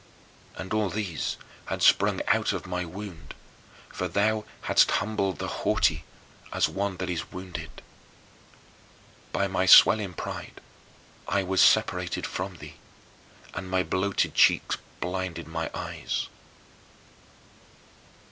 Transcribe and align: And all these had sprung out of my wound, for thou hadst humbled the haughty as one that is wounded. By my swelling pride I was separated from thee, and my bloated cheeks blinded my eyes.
And 0.55 0.73
all 0.73 0.89
these 0.89 1.37
had 1.65 1.83
sprung 1.83 2.23
out 2.27 2.53
of 2.53 2.65
my 2.65 2.85
wound, 2.85 3.35
for 3.93 4.07
thou 4.07 4.45
hadst 4.61 4.89
humbled 4.89 5.37
the 5.37 5.47
haughty 5.61 6.05
as 6.51 6.67
one 6.67 6.97
that 6.97 7.07
is 7.07 7.31
wounded. 7.31 7.83
By 9.31 9.45
my 9.47 9.67
swelling 9.67 10.13
pride 10.15 10.59
I 11.27 11.43
was 11.43 11.61
separated 11.61 12.25
from 12.25 12.55
thee, 12.55 12.77
and 13.53 13.69
my 13.69 13.83
bloated 13.83 14.33
cheeks 14.33 14.75
blinded 15.01 15.47
my 15.47 15.69
eyes. 15.71 16.27